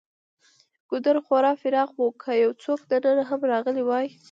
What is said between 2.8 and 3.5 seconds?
دننه هم